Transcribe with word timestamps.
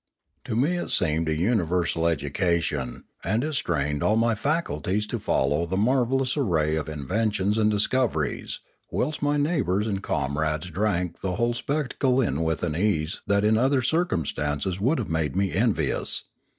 To 0.45 0.55
me 0.55 0.77
it 0.77 0.89
seemed 0.89 1.29
a 1.29 1.35
universal 1.35 2.07
education; 2.07 3.03
and 3.23 3.43
it 3.43 3.53
strained 3.53 4.01
all 4.01 4.15
my 4.15 4.33
faculties 4.33 5.05
to 5.05 5.19
follow 5.19 5.67
the 5.67 5.77
marvellous 5.77 6.35
array 6.35 6.75
of 6.75 6.89
in 6.89 7.05
ventions 7.07 7.55
and 7.59 7.69
discoveries, 7.69 8.61
whilst 8.89 9.21
my 9.21 9.37
neighbours 9.37 9.85
and 9.85 10.01
comrades 10.01 10.71
drank 10.71 11.19
the 11.21 11.35
whole 11.35 11.53
spectacle 11.53 12.19
in 12.19 12.41
with 12.41 12.63
an 12.63 12.75
ease 12.75 13.21
that 13.27 13.45
in 13.45 13.59
other 13.59 13.83
circumstances 13.83 14.81
would 14.81 14.97
have 14.97 15.07
made 15.11 15.35
me 15.35 15.51
envi 15.51 15.95
ous. 16.01 16.23